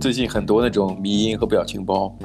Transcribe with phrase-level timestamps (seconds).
[0.00, 2.16] 最近很多那种迷因和表情包，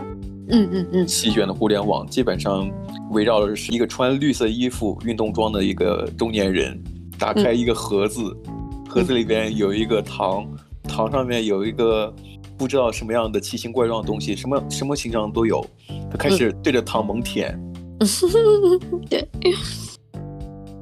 [0.48, 2.72] 嗯嗯嗯，席卷的互联网，基本上
[3.12, 6.82] 围绕的是一个穿绿色衣服、运动装的一个中年人，
[7.20, 10.48] 打开一个盒子，嗯、盒子里边有一个糖，
[10.88, 12.14] 糖上面有一个
[12.58, 15.66] 不知道什么样的奇形怪状的东西，什么什么形状都有，
[16.10, 17.60] 他开始对着糖猛舔。
[18.00, 18.08] 嗯、
[19.10, 19.28] 对，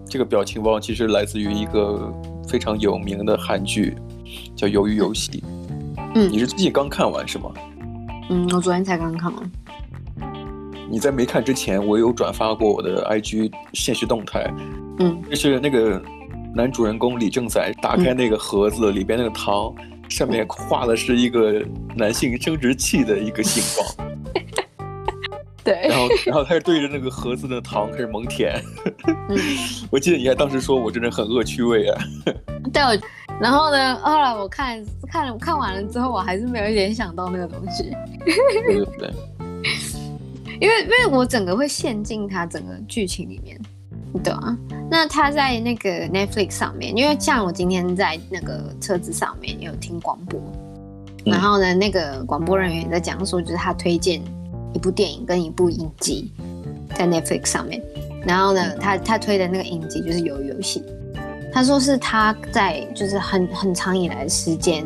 [0.07, 2.13] 这个表情包其实来自于一个
[2.47, 3.95] 非常有名的韩剧，
[4.55, 5.31] 叫《鱿鱼游戏》。
[6.15, 7.51] 嗯，你是最近刚看完是吗？
[8.29, 9.51] 嗯，我昨天才刚看完。
[10.89, 14.51] 你在没看之前，我有转发过我的 IG 现实动态。
[14.99, 15.99] 嗯，就是那个
[16.55, 19.73] 男主人公李正宰打开那个盒子，里边那个糖
[20.07, 24.07] 上面画的是一个男性生殖器的一个形状。
[25.63, 25.87] 对。
[25.87, 28.61] 然后，然后他就对着那个盒子的糖开始猛舔。
[29.29, 29.37] 嗯，
[29.89, 31.97] 我记得你还当时说我真的很恶趣味啊。
[32.71, 33.01] 但，我。
[33.41, 37.91] 然后呢，后来我看看了看完了之后，我还是没有联想到那个东西。
[38.25, 39.13] 对对对。
[40.61, 43.59] 因为因为我整个会陷进他整个剧情里面，
[44.23, 44.57] 对啊。
[44.89, 50.39] 那他在那个 Netflix 上面，因为像我今天在那个车子上面有听广播，
[51.25, 54.21] 然后呢，那个广播人员也在讲说，就是他推荐
[54.73, 56.31] 一部电影跟一部影集
[56.95, 57.81] 在 Netflix 上面，
[58.25, 60.81] 然后呢，他他推的那个影集就是鱿鱼游戏。
[61.53, 64.83] 他说是他在就是很很长以来的时间，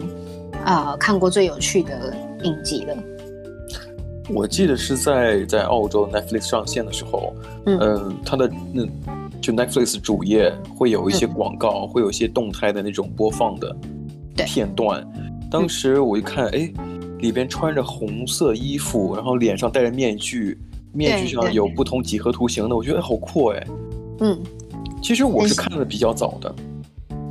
[0.66, 2.96] 呃，看过最有趣的影集了。
[4.30, 7.34] 我记得是在在澳洲 Netflix 上线的时候，
[7.66, 8.86] 嗯，呃、他的那
[9.40, 13.74] 就 Netflix 主页会有一些广告，嗯、会有一些动态的那种播放的
[14.46, 15.02] 片段。
[15.50, 16.70] 当时我一看，哎，
[17.20, 20.60] 里边穿着红色衣服，然后脸上戴着面具，
[20.92, 23.68] 面具上有不同几何图形的，我觉得好酷哎。
[24.20, 24.38] 嗯。
[25.08, 26.54] 其实我是看的比较早的，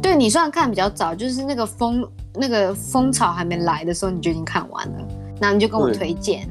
[0.01, 6.49] 对，你算看比较早，就是那个风那个风潮还没来的时候，你就已经看完了，那你就跟我推荐。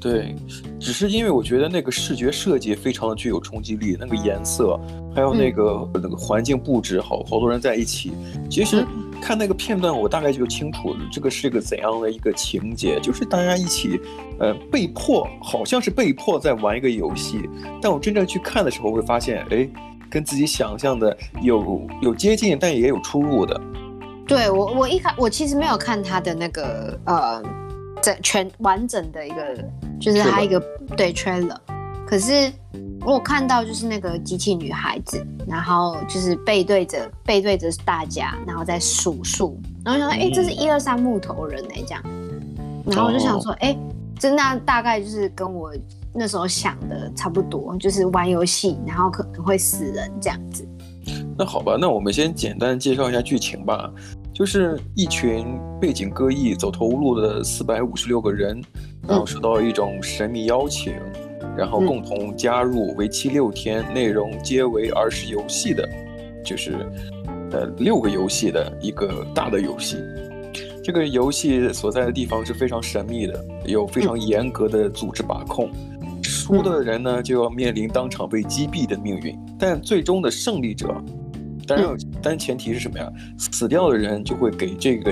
[0.00, 0.36] 对，对，
[0.80, 4.80] 只是因为我觉得那个视觉设计非常的具有冲击力，那个颜色
[5.14, 8.14] 还有那个、嗯、那个环境布置，好好多人在一起。
[8.48, 8.86] 其实
[9.20, 14.00] 看那个片段，我大概就清楚了，这个是一个怎样的一个情节，就是大家一起，
[14.40, 17.46] 呃，被迫好像是被迫在玩一个游戏，
[17.82, 19.68] 但我真正去看的时候，会发现，哎。
[20.14, 23.60] 跟自己想象的有有接近，但也有出入的。
[24.28, 27.42] 对，我，我一开我其实没有看他的那个呃，
[28.00, 29.64] 整全完整的一个，
[30.00, 30.60] 就是他一个
[30.96, 31.58] 对 trailer。
[32.06, 32.52] 可是
[33.04, 42.00] 我有看到就是那个机器女孩子，然后就是背对着背对着大家，然后在数数，然后想说，哎、嗯，这是一二三木头人哎，这样。
[42.86, 43.76] 然后我就想说，哎、哦，
[44.16, 45.74] 真的大概就是跟我。
[46.14, 50.66] 那时候想的差不多，就是玩游戏，然后可能会死人这样子。
[51.36, 53.92] 那好吧，那我们先简单介绍一下剧情吧。
[54.32, 58.60] 就是一群背景各异、走投无路的四百五十六个人，
[59.06, 60.92] 然后受到一种神秘邀请，
[61.40, 65.88] 嗯、然后共同加入为期六天、内容皆为儿时游戏的，
[66.44, 66.72] 就是
[67.52, 69.98] 呃六个游戏的一个大的游戏。
[70.82, 75.70] 这个游戏所在的地方是非常神秘的，有非常严格的组织把控。
[75.72, 75.93] 嗯
[76.44, 79.34] 输的人呢，就要面临当场被击毙的命运。
[79.58, 80.94] 但最终的胜利者，
[81.66, 83.10] 当然，但前提是什么呀？
[83.38, 85.10] 死掉的人就会给这个，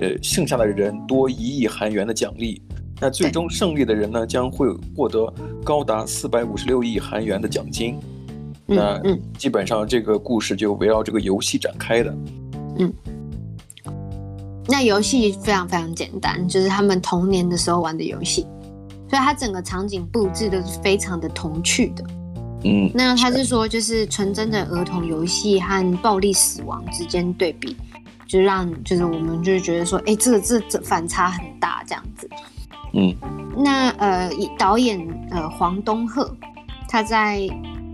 [0.00, 2.62] 呃，剩下的人多一亿韩元的奖励。
[2.98, 4.66] 那最终胜利的人呢，将会
[4.96, 5.30] 获得
[5.62, 7.96] 高达四百五十六亿韩元的奖金。
[8.64, 8.98] 那
[9.36, 12.16] 基本上这个故事就围绕这个游戏展开的。
[12.78, 12.90] 嗯，
[14.66, 18.46] 那游戏非常非常简单，就是他们童年的时候玩的游戏。
[19.14, 22.04] 所以它整个场景布置都是非常的童趣的，
[22.64, 27.76] 嗯，那他是说就是纯真的儿童游戏和暴力死亡之间对比，
[28.26, 32.28] 就让就是我们就觉得说，哎，这个这这反差很大这样子，
[32.92, 33.14] 嗯，
[33.56, 34.98] 那呃导演
[35.30, 36.28] 呃黄东赫
[36.88, 37.48] 他在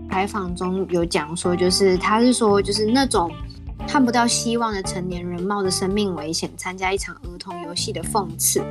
[0.09, 3.31] 采访中有讲说，就是他是说就是那种
[3.87, 8.61] 看不到希望的成年人冒着生命危险参加一场儿童游戏的讽刺。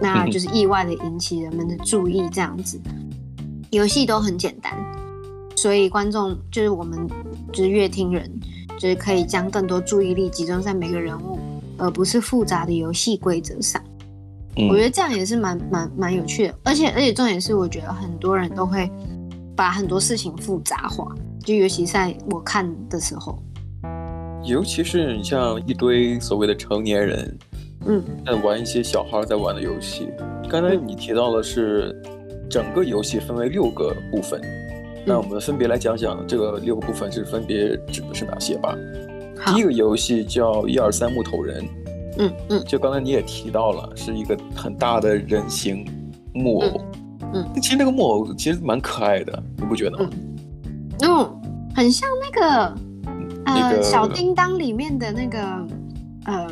[0.00, 2.80] 那就是意外的引起人们的注意，这样子，
[3.70, 4.72] 游戏都很简单，
[5.56, 7.06] 所以观众就是我们
[7.52, 8.30] 就是乐听人，
[8.78, 11.38] 就是可以将更多注意力集中在每个人物，
[11.76, 13.82] 而不是复杂的游戏规则上。
[14.70, 18.90] 我觉得这样也是蛮蛮蛮有趣的，而且而且重点是，我觉得很多人都会
[19.54, 21.12] 把很多事情复杂化，
[21.44, 23.40] 就尤其在我看的时候，
[24.48, 27.38] 尤其是你像一堆所谓的成年人。
[27.86, 30.08] 嗯，在玩一些小孩在玩的游戏。
[30.48, 31.94] 刚才你提到的是，
[32.50, 34.40] 整个游戏分为六个部分。
[34.42, 38.74] 嗯，那我们分别来讲讲这个六个部分是分别指的是哪些吧。
[39.46, 41.64] 第一个游戏叫一二三木头人，
[42.18, 45.86] 嗯嗯，就刚才你也提到了，是一个很大的人形
[46.34, 46.80] 木偶。
[47.34, 50.10] 嗯，其实那个木偶其实蛮可爱的，你不觉得吗？
[51.02, 51.40] 嗯，
[51.76, 52.74] 很像那个
[53.58, 55.66] 那个呃小叮当里面的那个
[56.24, 56.48] 呃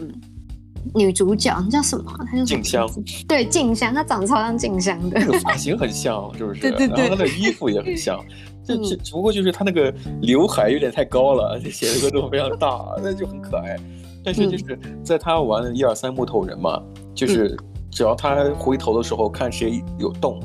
[0.95, 2.05] 女主角，你叫什么？
[2.31, 2.89] 她叫静香。
[3.27, 5.19] 对，静香，她长得超像静香的。
[5.21, 6.61] 那个发型很像，是不是？
[6.61, 7.05] 对对对。
[7.05, 8.25] 然后她的衣服也很像，
[8.65, 13.77] 这只只不过就是她那个刘海有点太高了，就显得个头非常大，那就很可爱。
[14.25, 16.83] 但是就是在她玩一二三木头人嘛，
[17.15, 17.57] 就是
[17.91, 20.41] 只要她回头的时候看谁有动。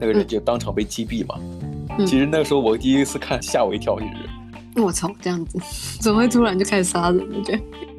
[0.00, 1.36] 那个人就当场被击毙嘛。
[1.96, 4.23] 嗯、其实那个时候我第一次看，吓我一跳，就是
[4.76, 5.58] 我操，这样子
[6.00, 7.40] 怎么会突然就开始杀人了？
[7.42, 7.54] 就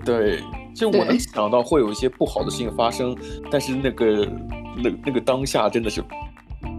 [0.06, 0.40] 对，
[0.76, 3.16] 就我能想到会有一些不好的事情发生，
[3.50, 4.26] 但是那个
[4.78, 6.04] 那那个当下真的是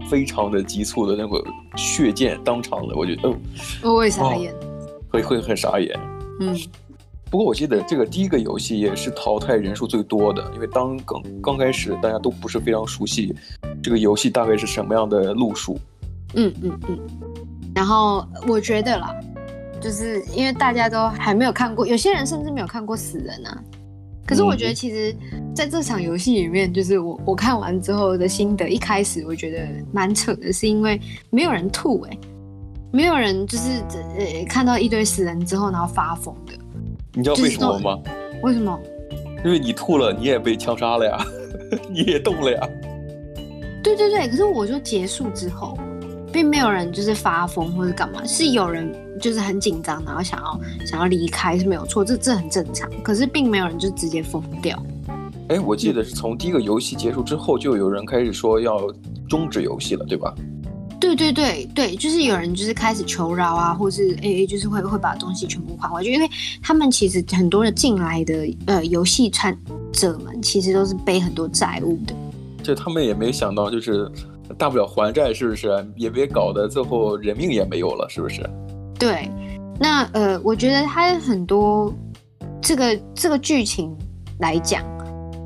[0.09, 1.43] 非常的急促的那个
[1.75, 3.29] 血溅当场的，我觉得
[3.83, 4.53] 哦，我也傻眼，
[5.09, 5.99] 会会很傻眼。
[6.39, 6.55] 嗯，
[7.29, 13.35] 不过我记得这个第一个游戏也是淘汰人数最多的，因为当刚刚开始大家都不是非常熟悉。
[13.83, 15.77] 这个游戏大概是什么样的路数？
[16.35, 16.99] 嗯嗯嗯，
[17.73, 19.15] 然后我觉得啦，
[19.81, 23.63] 就是因为大家都还没有看过，有些人甚至没有看过死人啊。
[24.25, 25.15] 可是我觉得，其实
[25.55, 32.19] 在这场游戏里面，就是我我看完之后的心得，一开始我觉得蛮扯的，是因为没有人吐哎、欸，
[32.91, 33.69] 没有人就是
[34.17, 36.53] 呃看到一堆死人之后然后发疯的。
[37.13, 37.99] 你知道为什么吗？
[38.43, 38.77] 为什么？
[39.45, 41.17] 因为你吐了，你也被枪杀了呀，
[41.89, 42.69] 你也动了呀。
[43.81, 45.77] 对对对，可是我说结束之后，
[46.31, 52.89] 并没有人就是发疯或者干嘛，是有人就是很紧张，然后想要想要离开是没有错，这这很正常。
[53.03, 54.81] 可是并没有人就直接疯掉。
[55.49, 58.91] 哎，我记得是从第一个游戏结束之后，就有人开始说要
[59.29, 60.33] 终止游戏了，对吧？
[60.99, 66.27] 对对对对，就是有人就是开始求饶啊，或是 A A，就是会会把东西全部还回去，因为
[66.61, 69.55] 他们其实很多人进来的呃游戏参
[69.93, 72.15] 者们，其实都是背很多债务的。
[72.63, 74.11] 就他们也没想到，就是
[74.57, 75.85] 大不了还债，是不是？
[75.95, 78.47] 也别搞得最后人命也没有了，是不是？
[78.99, 79.29] 对，
[79.79, 81.93] 那呃，我觉得他很多
[82.61, 83.95] 这个这个剧情
[84.39, 84.83] 来讲，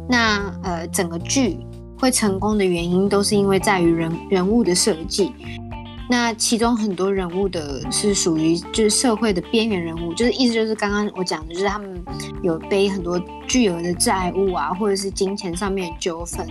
[0.09, 1.57] 那呃，整个剧
[2.00, 5.33] 会成功的原因都是因为在于人人物的设计。
[6.12, 12.04] 那其中很多人物的是属于就是社会的边缘人物，就是意思就是刚刚我讲的，就是他们
[12.44, 13.18] 有背很多
[13.48, 16.46] 巨额的债务啊，或者是金钱上面的纠纷。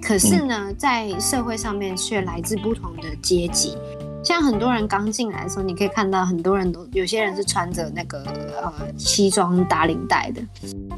[0.00, 3.76] 可是呢，在社会上面却来自不同的阶级，
[4.22, 8.22] 像很多人刚进来的时候，你可以看到很多人都有些人是穿着那个
[8.62, 10.40] 呃西装打领带的，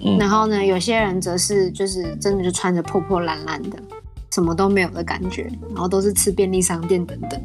[0.05, 3.79] 嗯，然后呢，有些人则是就是真的就穿着破破烂烂的，
[4.31, 7.41] 什么都没有的感觉，然后都是吃便利商店等等。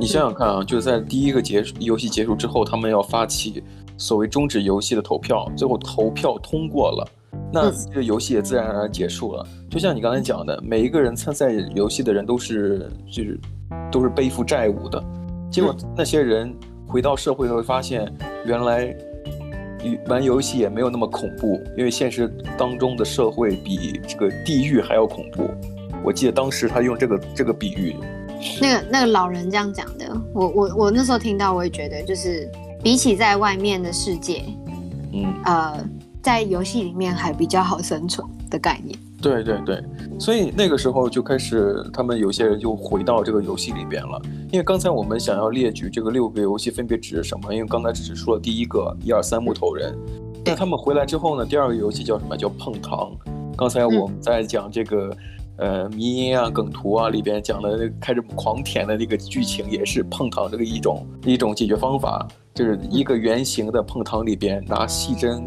[0.00, 3.62] 你想想看啊，就在第一个结束游戏结束之后，他们要发起
[3.96, 7.08] 所谓终止游戏的投票，最后投票通过了。
[7.52, 9.44] 那这个游戏也自然而然结束了。
[9.68, 13.40] 就像你刚才讲的，每一个人参赛游戏的人都是就是
[13.90, 15.02] 都是背负债务的。
[15.50, 16.54] 结果那些人
[16.86, 18.08] 回到社会会发现，
[18.46, 18.96] 原来
[20.06, 25.50] 玩游戏也没有那么恐怖，因为现实当中的社会比这个地狱还要恐怖。
[26.04, 27.96] 我记得当时他用这个这个比喻，
[28.60, 32.50] 那个那个老人这样讲的，我我我那时候听到，我也觉得就是
[32.82, 34.44] 比起在外面的世界，
[35.12, 35.88] 嗯呃。
[36.20, 38.98] 在游戏里面还比较好生存的概念。
[39.22, 39.82] 对对对，
[40.18, 44.20] 所以那个时候就开始，他们有些人就回到这个游戏里边了。
[44.50, 47.54] 因为刚才我们想要列举这个六个游戏分别指什么？
[47.54, 49.96] 因为刚才只是说了第一个一二三木头人，
[50.44, 52.36] 那他们回来之后呢，第二个游戏叫什么？
[52.36, 53.10] 叫碰糖。
[53.56, 55.16] 刚才我们在讲这个、嗯、
[55.58, 65.44] 呃迷音啊梗图啊里边讲的开始狂舔的那个剧情，也是碰糖这个一种一种解决方法，就是一个圆形的碰糖里边拿细针。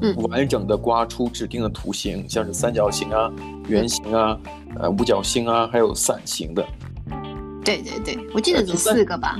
[0.00, 3.32] 嗯完整的刮出指定的图形，像是三角形啊、
[3.68, 4.38] 圆形啊、
[4.78, 6.66] 呃五角星啊，还有伞形的。
[7.64, 9.36] 对对对，我记得有四个吧。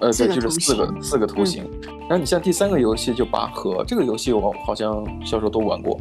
[0.00, 1.64] 呃，对，就是四个四个图形。
[1.82, 5.98] 嗯、然后你像第三个游戏就拔河，这个游戏我好像小时候都玩过。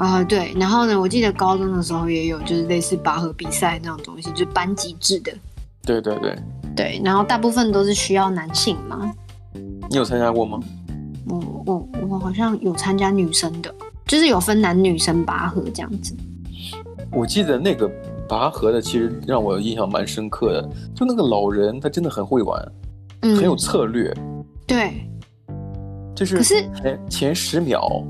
[0.00, 0.54] 啊、呃，对。
[0.56, 5.30] 然后呢，我记得高中的时候也有，就是类似拔河比赛那种东西，就是班级制的。
[5.84, 6.34] 对对对。
[6.74, 9.12] 对，然后大部分都是需要男性嘛。
[9.90, 10.58] 你有参加过吗？
[11.28, 13.74] 我我我好像有参加女生的，
[14.06, 16.16] 就是有分男女生拔河这样子。
[17.12, 17.90] 我记得那个
[18.26, 20.70] 拔河的，其实让我印象蛮深刻的。
[20.94, 22.72] 就那个老人，他真的很会玩，
[23.20, 24.16] 嗯，很有策略。
[24.66, 25.06] 对，
[26.14, 28.02] 就是可是前前十秒，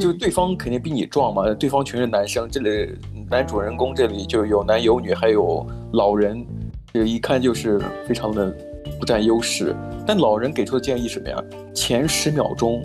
[0.00, 2.94] 就对方肯定比你壮嘛，嗯，对方全是男生，这里
[3.30, 6.44] 男主人公这里就有男有女，还有老人，
[6.92, 8.54] 这一看就是非常的。
[9.00, 9.74] 不占优势，
[10.06, 11.42] 但老人给出的建议是什么呀？
[11.74, 12.84] 前十秒钟，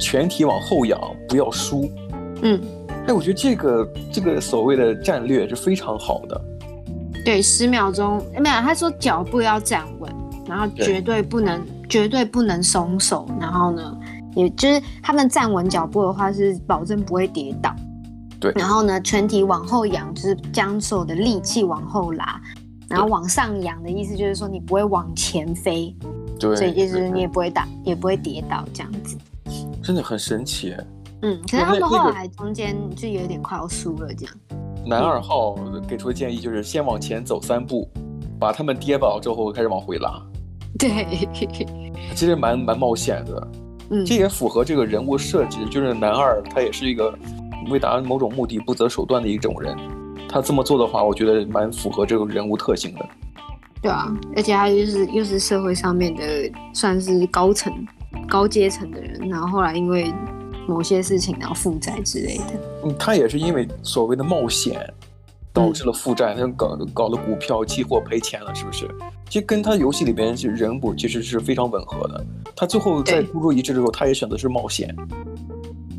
[0.00, 1.88] 全体往后仰，不要输。
[2.42, 2.60] 嗯，
[3.06, 6.40] 哎，我觉得这个这个所谓的战略是非常好的。
[7.26, 10.10] 对，十秒钟没有，他说脚步要站稳，
[10.48, 13.96] 然后绝对不能绝对不能松手，然后呢，
[14.34, 17.74] 也就是他们站稳脚步的话是保证不会跌倒。
[18.40, 22.40] 对，然后呢，全体往后仰，就是将所有的力气往后拉，
[22.88, 25.96] 然后往上仰的意思就是说你不会往前飞，
[26.38, 29.16] 对，所以意思是你也不会打，也不会跌倒这样子。
[29.82, 30.74] 真的很神奇。
[31.22, 34.34] 嗯，可是他们后来中间就有点快要输了这样。
[34.84, 35.54] 男二号
[35.88, 37.88] 给出的建议就是先往前走三步，
[38.38, 40.20] 把他们跌倒之后开始往回拉。
[40.78, 41.26] 对，
[42.14, 43.48] 其实蛮蛮冒险的。
[43.90, 47.16] 嗯，这也符合这个人物设置，就是男二他也是一个
[47.70, 49.76] 为达某种目的不择手段的一种人。
[50.28, 53.06] 他这么做的话，我觉得蛮符合这个人物特性的。
[53.82, 56.22] 对啊，而且他又是又是社会上面的
[56.72, 57.72] 算是高层、
[58.28, 60.12] 高阶层的人，然后后来因为。
[60.66, 62.54] 某些事情，然后负债之类的。
[62.86, 64.80] 嗯，他也是因为所谓的冒险，
[65.52, 68.88] 导致了负债，他、嗯、搞搞了股票期货赔钱了，是不是？
[69.34, 72.24] 其实跟他游戏里边其实人物其实是非常吻合的。
[72.54, 74.94] 他最后在孤注一掷之后，他也选择是冒险。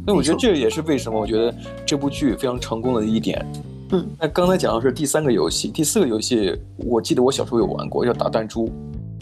[0.08, 1.54] 那我觉得这也是为什么我觉得
[1.86, 3.46] 这部剧非常成功的一点。
[3.92, 8.72] 嗯，那刚才讲的是第三个游戏，第四个游戏，我记得我小时候有玩过，叫打弹珠。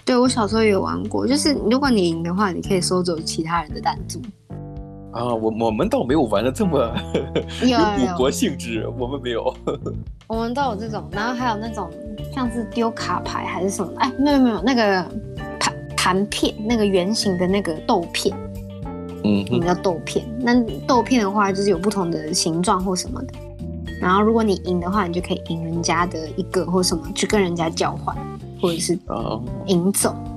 [0.06, 4.22] 对，我小时候也有玩过，就是如果你赢的话，你可以收走其他人的弹珠。
[5.14, 6.92] 啊，我我们倒没有玩的这么
[7.62, 9.54] 有赌博性质，我们没有。
[10.28, 11.90] 我们都有这种，然后还有那种
[12.34, 13.92] 像是丢卡牌还是什么？
[13.98, 15.06] 哎，没有没有，那个
[15.60, 18.36] 盘盘片，那个圆形的那个豆片，
[19.24, 20.26] 嗯，我们叫豆片。
[20.40, 23.34] 那豆片的话，就是有不同的形状或什么的。
[24.02, 28.16] 然后如果你赢的话，你就可以赢人家的一个或什么，去跟人家交换，
[28.60, 30.16] 或者是啊赢走。
[30.16, 30.33] 对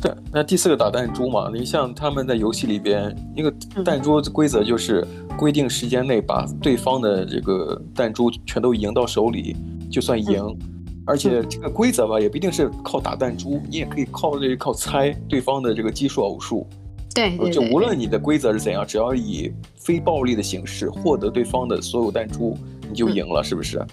[0.00, 3.52] 对，那第四个打弹珠嘛，你像他们在游戏里边，一个
[3.84, 9.54] 弹珠规则就是规定时间内把对方的这个弹珠全都赢到手里
[9.90, 10.58] 就算赢，嗯、
[11.04, 16.66] 而且这个规则吧也不一定是靠打弹珠，你也可以靠这靠猜对方的这个奇数偶数。
[17.14, 22.56] 对，对，对，就无论你的规则是怎样，只要以非暴力的形式获得对方的所有弹珠，
[22.88, 23.84] 你就赢了，嗯、是不是？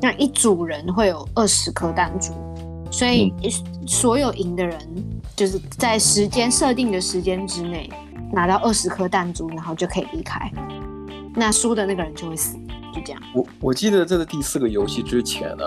[0.00, 2.32] 那一组人会有二十颗弹珠。
[2.90, 3.32] 所以，
[3.86, 4.78] 所有赢的人
[5.42, 7.90] 就是在时间设定的时间之内
[8.32, 10.48] 拿到二十颗弹珠，然后就可以离开。
[11.34, 12.56] 那输的那个人就会死，
[12.94, 13.20] 就这样。
[13.34, 15.64] 我我记得在这第四个游戏之前呢，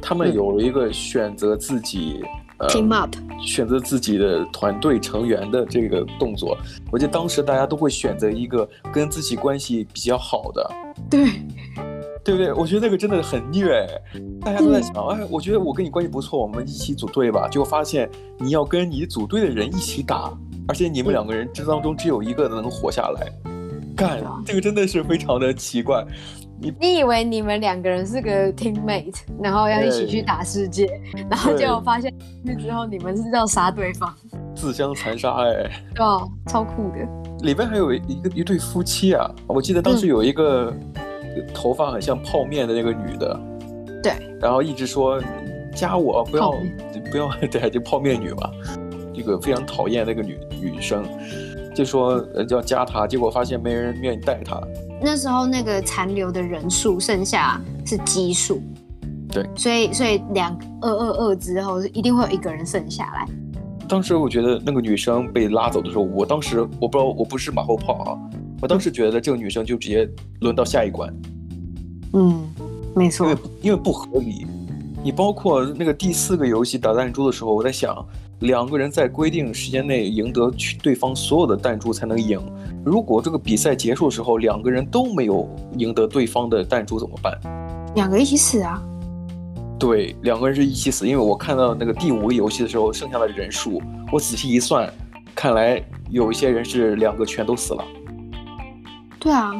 [0.00, 6.56] 他们有了一个选择自己、嗯呃、team up，选择自己的团队成员的这个动作。
[6.90, 10.70] 我记得当时大家都会选择一个跟自己关系比较好的。
[11.10, 11.28] 对。
[12.24, 12.52] 对不对？
[12.52, 13.86] 我觉得那个真的很虐，
[14.40, 17.48] 大家都在想，嗯、哎，我觉得我跟你关系不错，我们一起组队吧。
[17.48, 20.32] 结果发现你要跟你组队的人一起打，
[20.68, 23.26] 而且你们两个人之当中只有一个能活下来，
[23.96, 26.04] 干，这个真的是非常的奇怪。
[26.60, 30.88] 你你以为你们两个人是个 teammate，然后要一起去打世界，
[31.28, 32.14] 然后结果发现
[32.44, 34.14] 那之后你们是要杀对方，
[34.54, 36.98] 自相残杀，哎，哦，超酷的。
[37.40, 40.72] 里边还有一个一对夫妻啊，我记得当时有一个。
[41.36, 43.40] 嗯头发很像泡面的那个女的，
[44.02, 45.20] 对，然后一直说
[45.74, 46.52] 加我，不要
[47.10, 48.50] 不要， 对，就泡面女嘛，
[49.14, 51.04] 这个非常讨厌那个女女生，
[51.74, 54.60] 就说要加她，结果发现没人愿意带她。
[55.00, 58.62] 那时候那个残留的人数剩下是奇数，
[59.30, 63.26] 对，所以所以两二二二之后一定会有一个人剩下来。
[63.88, 68.18] 当时我觉得那个女生被拉走的时候，我当时我不知道我不是马后炮啊。
[68.62, 70.08] 我当时觉得这个女生就直接
[70.40, 71.12] 轮到下一关，
[72.12, 72.48] 嗯，
[72.94, 74.46] 没错，因为因为不合理。
[75.02, 78.06] 你包括那个第四个游戏打弹珠的时候，我在想，
[78.38, 80.48] 两个人在规定时间内赢得
[80.80, 82.40] 对方所有的弹珠才能赢。
[82.84, 87.36] 如果这个比赛结束的时候，两个人都没有赢得对方的弹珠怎么办？
[87.96, 88.80] 两个一起死啊？
[89.76, 91.04] 对，两个人是一起死。
[91.04, 94.88] 因为我看到那个第五个游戏的时候，剩下的人数，我仔细一算，
[95.34, 97.84] 看来有一些人是两个全都死了。
[99.22, 99.52] 对啊，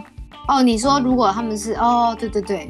[0.49, 2.69] 哦，你说如果他们是哦，对对对，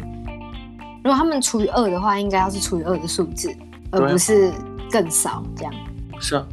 [1.03, 3.51] 如果他们除以二的话，应该要是除以二的数字，
[3.91, 4.53] 而不是
[4.91, 5.73] 更少这样。
[6.21, 6.47] 是啊，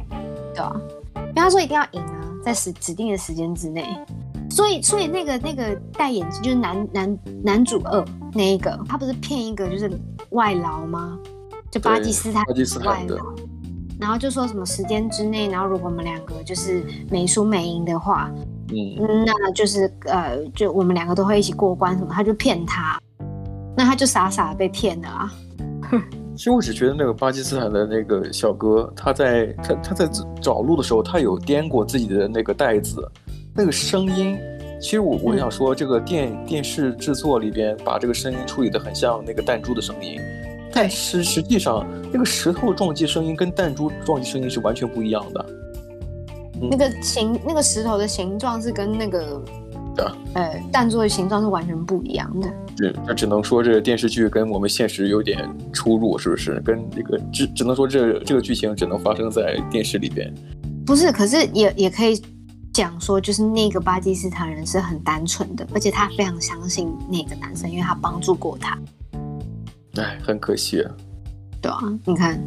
[0.54, 0.72] 对啊，
[1.14, 3.86] 因为他说一定要赢啊，在时指定的时间之内。
[4.48, 9.90] 所以，所以那个那个戴眼镜就是男男男主二那一个，他不是骗一个就是
[10.30, 11.18] 外劳吗？
[11.70, 13.16] 就巴基斯坦巴基斯坦的，
[14.00, 18.30] 然后就说什么时间之内，然后如果我们两个就是没输没赢的话。
[18.70, 22.98] 嗯，那就是呃，就我们两个都会一起过关什么，他就骗他，
[23.76, 25.32] 那他就傻傻的被骗了啊。
[26.36, 30.08] 其实我只觉得那个巴基斯坦的那个小哥，他在他他在
[30.40, 33.06] 找路的时候，他有颠过自己的那个袋子，
[33.54, 34.38] 那个声音
[34.80, 40.18] 其实我我想说，这个电、嗯、电视制作里边把这个声音处理得很像那个弹珠的声音，
[40.72, 45.46] 但是实际上那个石头撞击声音跟弹珠撞击声音是完全不一样的。
[46.60, 49.42] 嗯、那个形，那个石头的形状是跟那个。
[50.32, 52.48] 呃，弹珠的形状是完全不一样的。
[52.78, 56.58] 是，那只能说这个电视剧跟我们现实有点出入，是不是？
[56.60, 60.32] 跟这个只只能说这这个剧情只能发生在电视里边。
[60.86, 62.18] 不是，可是也也可以
[62.72, 68.78] 讲说，就是那个巴基斯坦人是很单纯的，而且他非常相信那个男生，因为他帮助过他。
[69.96, 70.90] 哎，很可惜啊。
[71.60, 72.40] 对啊，你看，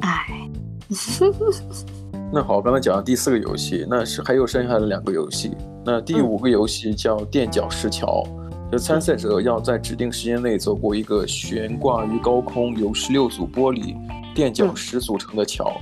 [0.00, 0.50] 哎。
[2.32, 5.50] 那好，刚才讲了第四个游戏，那是还有剩下的两个游戏。
[5.84, 8.22] 那第五个游戏叫垫脚石桥，
[8.70, 13.96] 就参赛者要在指定时间内走过一个悬挂于高空、由十六组玻璃
[14.32, 15.72] 垫脚石组成的桥，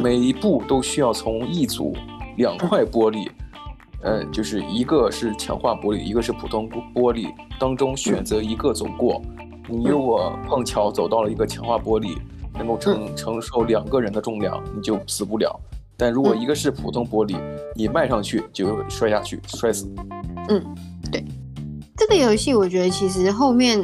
[0.00, 1.96] 每一步都需要从一组
[2.36, 3.28] 两块玻璃，
[4.02, 7.26] 呃，就是一个是强化玻璃，一个是普通玻璃
[7.58, 9.20] 当中选择一个走过。
[9.66, 12.16] 你如果碰巧走到了一个强化玻璃，
[12.56, 15.58] 能够承承受两个人的重量，你就死不了。
[16.00, 19.86] 但如果一个是普通玻璃，嗯、你迈上去就会摔下去，摔死。
[20.48, 20.64] 嗯，
[21.12, 21.22] 对，
[21.94, 23.78] 这个游戏我觉得其实后面，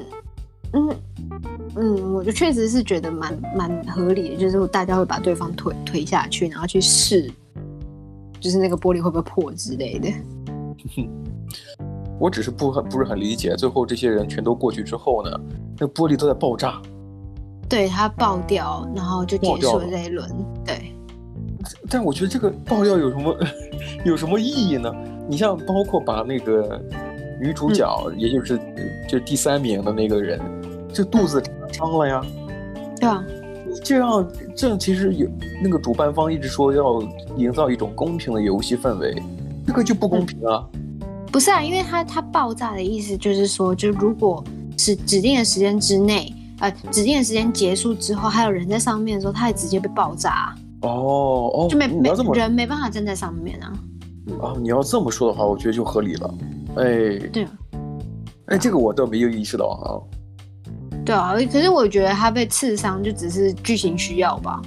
[0.72, 0.96] 嗯
[1.76, 7.30] 嗯，我就确实是觉得蛮蛮合理的，就是大家会把对方推推下去，然后去试，
[8.40, 10.08] 就是那个玻璃会不会破之类的。
[12.18, 15.30] 我只是不很不是很理解，最后这些人全都过去之后呢，
[15.78, 16.80] 那玻璃都在爆炸，
[17.68, 20.26] 对，它爆掉，然后就结束了这一轮，
[20.64, 20.95] 对。
[21.88, 23.36] 但我觉得这个爆料有什么
[24.04, 24.92] 有什么意义呢？
[25.28, 26.80] 你像包括把那个
[27.40, 28.58] 女主角，嗯、也就是
[29.08, 30.40] 就第三名的那个人，
[30.92, 32.22] 这肚子伤了呀，
[33.00, 33.24] 对啊，
[33.82, 35.28] 这样这样其实有
[35.62, 37.02] 那个主办方一直说要
[37.36, 39.22] 营造一种公平的游戏氛围，
[39.66, 40.64] 这个就不公平啊。
[40.72, 44.42] 嗯、不是啊，因为它它爆炸的意思就是说，就如果
[44.78, 50.54] 是指定的时间之内，呃，指定的时间结束之后，还有人在上面的时候，它也直接被爆炸。
[50.88, 53.72] 哦哦，就没没人没办法站在上面啊。
[54.42, 56.34] 啊，你要这么说的话，我觉得就合理了。
[56.76, 57.50] 哎，对啊，
[58.46, 59.86] 哎，这个我倒没有意识到啊。
[61.04, 64.60] 对啊，可是我觉得他被刺伤就只是剧情需要吧。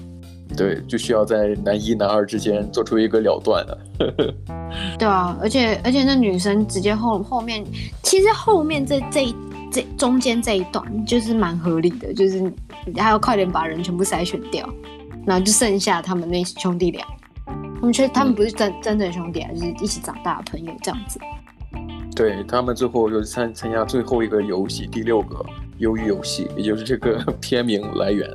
[0.58, 3.77] 对，就需要在男一男二之间做出一个了断了。
[4.97, 7.63] 对啊，而且而且那女生直接后后面，
[8.01, 9.36] 其实后面这这
[9.71, 12.51] 这中间这一段就是蛮合理的，就是
[12.97, 14.67] 还要快点把人全部筛选掉。
[15.30, 17.06] 然后就剩下他们那兄弟俩，
[17.46, 21.20] 他们却他们不是真真正兄弟啊，就是一起长大的朋友这样子。
[22.15, 25.46] 对，他们最后就参参加最后一个游戏，第六个
[25.80, 28.28] 鱿鱼游戏，也就是这个 片名来源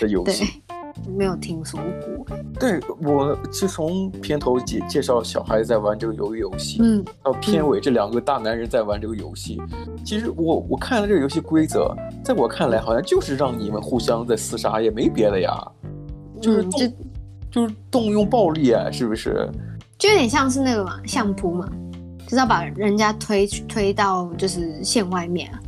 [0.00, 0.44] 的游戏。
[0.44, 2.24] 对，没有听说过。
[2.60, 9.60] 对，我是从片头介介绍小孩在玩这个鱿鱼游戏，嗯，到片尾这两个大男人在玩这个游戏。
[9.72, 15.50] 嗯、其实我我看了这个游戏规则，在我看来好像就是让你们互相在厮杀，也没别的呀。
[16.40, 16.88] 就是就
[17.50, 19.48] 就是动用暴力啊，是不是？
[19.98, 21.68] 就有点像是那个嘛，相扑嘛，
[22.24, 25.60] 就是要把人家推推到就是线外面啊。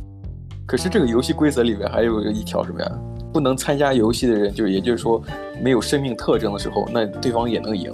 [0.65, 2.91] 可是这个游戏规则里面还有一条什么呀？
[3.31, 5.21] 不能参加游戏的人，就也就是说
[5.61, 7.91] 没有生命特征的时候，那对方也能赢。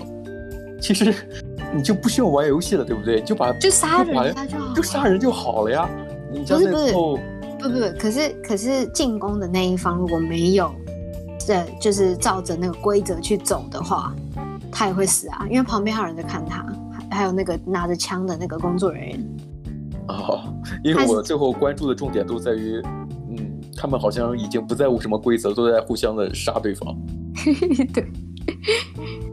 [0.81, 1.13] 其实
[1.73, 3.21] 你就不需要玩游戏了，对不对？
[3.21, 5.89] 就把就杀人家就好，就杀人就好了呀。
[6.31, 7.19] 你不是不是不
[7.59, 10.71] 不不，可是可是进攻的那一方如果没有。
[11.49, 14.13] 对，就是照着那个规则去走的话，
[14.71, 16.63] 他也会死啊，因为旁边还有人在看他，
[17.09, 19.38] 还还有那个拿着枪的那个工作人员。
[20.09, 22.79] 哦，因为我最后关注的重点都在于，
[23.31, 26.95] 嗯，他们好像已经不在乎什么规则，都在互相的杀对方。
[27.91, 28.07] 对，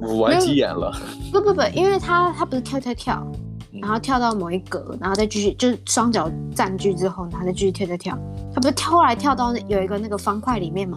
[0.01, 0.91] 我玩急眼了。
[1.31, 3.31] 不不不，因为他他不是跳跳跳，
[3.73, 8.19] 然后跳到某一格，然后再继续就是双脚占据之后，然后再继续跳跳跳，
[8.55, 10.97] 他不是跳来跳到那有一个那个方块里面吗？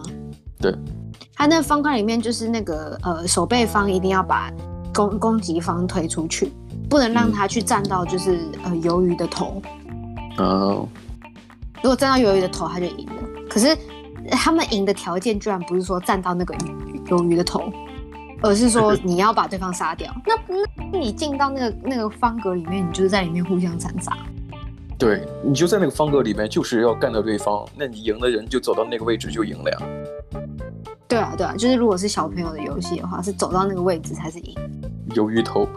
[0.58, 0.74] 对。
[1.40, 4.52] 他那个方块里面就是那个呃，守备方一定要把
[4.92, 6.52] 攻攻击方推出去，
[6.86, 9.62] 不能让他去站到就是、嗯、呃鱿鱼的头。
[10.36, 10.86] 哦。
[11.76, 13.22] 如果站到鱿鱼的头，他就赢了。
[13.48, 13.74] 可是
[14.30, 16.54] 他们赢的条件居然不是说站到那个
[17.06, 17.72] 鱿鱼的头，
[18.42, 20.14] 而是说你要把对方杀掉。
[20.26, 20.34] 那
[20.92, 24.14] 那你进到那个那个方格里面，你就是在里面互相残杀。
[24.98, 27.66] 对，你就在那个方格里面，就是要干掉对方。
[27.74, 29.78] 那你赢的人就走到那个位置就赢了呀。
[31.10, 34.54] 对啊，对啊，就是如果是小朋友的游戏的话，是走到那个位置才是赢。
[35.10, 35.68] 鱿鱼头，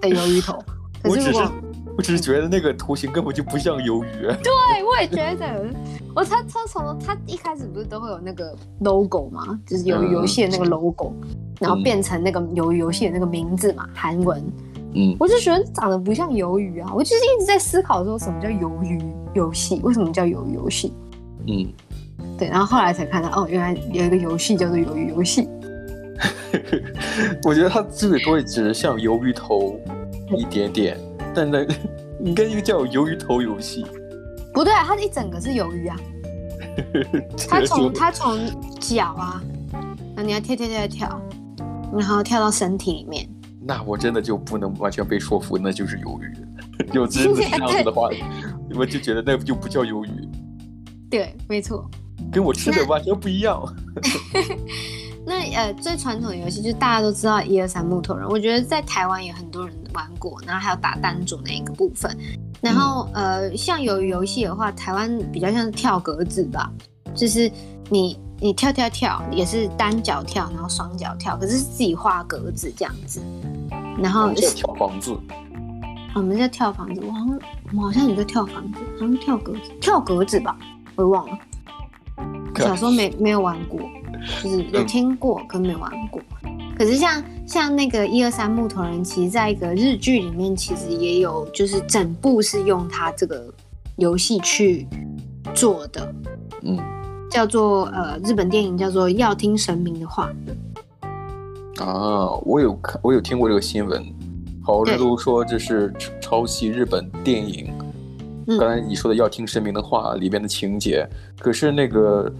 [0.00, 0.58] 对，鱿鱼头。
[1.02, 1.52] 可是如果我只是，
[1.98, 4.22] 我只是觉得那个图形根本就不像鱿鱼。
[4.42, 5.72] 对，我也觉得。
[6.14, 9.58] 我他他从他一开始不是都会有那个 logo 吗？
[9.66, 14.44] 就是鱿鱼游戏的那个 logo，、嗯、然后变成那个鱿鱼游戏的那个名字嘛，韩文。
[14.94, 19.00] 嗯，我就觉得长得不像鱿鱼啊，我就是一直在思考说什么叫鱿鱼
[19.32, 20.92] 游戏，为什么叫鱿鱼游戏？
[21.46, 21.66] 嗯，
[22.42, 25.48] 对，然后后来才看到哦，原来有一个游戏叫做鱿鱼游戏。
[27.46, 29.78] 我觉得它之所以只是像鱿鱼头
[30.36, 30.98] 一点点，
[31.32, 31.60] 但那
[32.18, 33.86] 应该应该叫鱿鱼头游戏。
[34.52, 35.96] 不对啊，它一整个是鱿鱼啊。
[37.48, 38.36] 它从它从
[38.80, 39.40] 脚啊，
[40.16, 41.22] 那你要跳跳跳跳，
[41.96, 43.24] 然后跳到身体里面。
[43.64, 46.32] 那我真的就不能完全被说服，那就是鱿鱼。
[46.92, 48.08] 有真的是这样子的话，
[48.74, 50.10] 我就觉得那就不叫鱿鱼。
[51.08, 51.88] 对，没错，
[52.32, 53.62] 跟我吃的完全不一样。
[55.24, 62.16] 那呃，最传统的游戏就是大家都知道一二三木头人，我觉得在台湾也很多人玩过，然后还有打弹珠那一个部分。
[62.60, 66.68] 然后呃，像有游戏的话，台湾比较像是跳格子吧，
[67.14, 67.48] 就是
[67.88, 73.20] 你你跳跳跳也是单脚跳，然后双脚跳，可是是自己画格子这样子。
[74.02, 75.16] 然后跳房子，
[76.16, 77.38] 我们在跳房子，我好像
[77.76, 80.56] 我好像也在跳房子，好像跳格子，跳格子吧，
[80.96, 81.38] 我也忘了。
[82.56, 83.80] 小时候没没有玩过。
[84.40, 86.22] 就是有听过，可没玩过。
[86.78, 93.52] 可是像像那个一二三木头人，其实在一个日剧里面，其实也有，就是整部是用它这个
[93.96, 94.86] 游戏去
[95.52, 96.14] 做的。
[96.62, 96.78] 嗯，
[97.28, 100.30] 叫做呃日本电影叫做《要听神明的话》。
[101.84, 104.00] 啊，我有看，我有听过这个新闻，
[104.62, 107.72] 好多人都说这是抄袭日本电影。
[108.58, 111.06] 刚才你说的《要听神明的话》里边的情节，
[111.38, 112.32] 可是那个。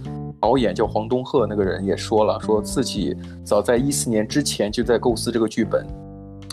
[0.43, 5.87] 导演叫黄东赫，那个人也说了，说自己早在一四年之前就在构思这个剧本。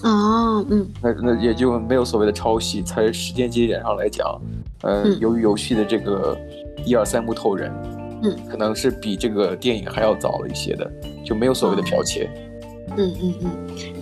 [0.05, 2.83] 哦，嗯，那那也就没有所谓的抄袭。
[2.83, 4.41] 在时间节点上来讲，
[4.83, 6.39] 呃，由于游戏的这个
[6.87, 7.73] 一二三木头人，
[8.23, 10.89] 嗯，可能是比这个电影还要早了一些的，
[11.25, 12.31] 就没有所谓的剽窃。
[12.97, 13.51] 嗯嗯嗯，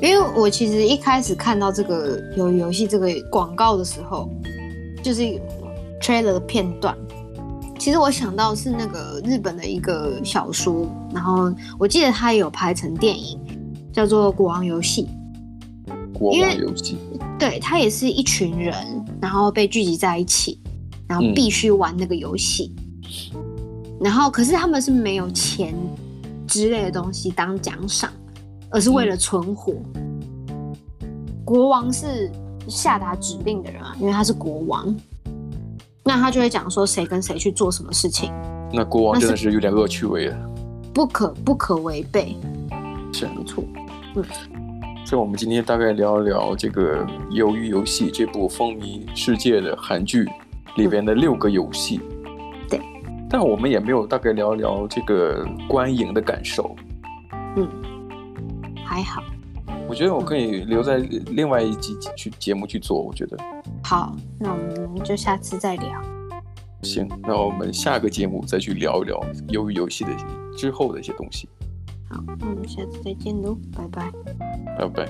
[0.02, 4.28] 因为我其实一开始看到这个鱿鱼游戏这个广告的时候，
[5.08, 5.22] 就是
[6.02, 6.94] trailer 的片段。
[7.78, 13.40] 其实我想到是那个日本的一个小说，然后我记得它也有拍成电影，
[13.90, 15.08] 叫做《国王游戏》。
[16.12, 16.98] 国王游戏。
[17.38, 18.74] 对，它也是一群人，
[19.18, 20.60] 然后被聚集在一起，
[21.06, 22.76] 然后必须玩那个游戏。
[23.32, 23.40] 嗯、
[23.98, 25.74] 然后，可是他们是没有钱
[26.46, 28.12] 之类的东西当奖赏，
[28.68, 29.72] 而是为了存活。
[29.94, 30.76] 嗯、
[31.46, 32.30] 国王是
[32.68, 34.94] 下达指令的人啊，因为他是国王。
[36.04, 38.32] 那他就会讲说谁跟谁去做什么事情。
[38.72, 40.36] 那国王真的是有点恶趣味了，
[40.94, 42.34] 不可不可违背，
[43.12, 43.62] 是没错。
[44.14, 44.24] 嗯，
[45.04, 50.26] 所以我们今天大概聊一聊这个《鱿鱼游戏》这部风靡世界的韩剧
[50.76, 52.00] 里边的六个游戏。
[52.24, 52.68] 嗯。
[52.70, 52.80] 对，
[53.28, 56.74] 但我们也没有大概聊一聊这个观影的感受。
[57.56, 57.68] 嗯，
[58.82, 59.22] 还好。
[59.88, 63.00] 我觉得我可以留在另外一集去节目去做。
[63.00, 63.38] 我觉得
[63.82, 66.02] 好，那我们就下次再聊。
[66.82, 70.10] 行，那我们下个节目再去聊一聊鱿鱼游戏的
[70.56, 71.48] 之后的一些东西。
[72.10, 74.12] 好，那我们下次再见喽，拜拜，
[74.78, 75.08] 拜拜。